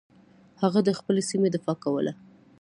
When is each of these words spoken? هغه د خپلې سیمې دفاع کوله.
هغه 0.61 0.79
د 0.87 0.89
خپلې 0.99 1.21
سیمې 1.29 1.49
دفاع 1.55 1.75
کوله. 1.83 2.13